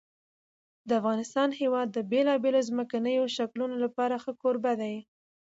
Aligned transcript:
د 0.87 0.89
افغانستان 0.99 1.49
هېواد 1.61 1.87
د 1.91 1.97
بېلابېلو 2.11 2.65
ځمکنیو 2.69 3.23
شکلونو 3.37 3.75
لپاره 3.83 4.15
ښه 4.23 4.31
کوربه 4.41 4.73
دی. 4.81 4.95